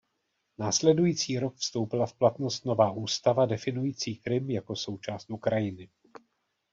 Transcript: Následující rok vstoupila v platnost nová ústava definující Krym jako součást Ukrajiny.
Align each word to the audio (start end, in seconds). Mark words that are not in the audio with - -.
Následující 0.57 1.39
rok 1.39 1.55
vstoupila 1.55 2.05
v 2.05 2.13
platnost 2.13 2.65
nová 2.65 2.91
ústava 2.91 3.45
definující 3.45 4.15
Krym 4.15 4.49
jako 4.49 4.75
součást 4.75 5.29
Ukrajiny. 5.29 5.89